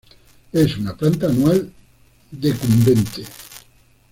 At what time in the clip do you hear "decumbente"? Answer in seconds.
2.31-3.23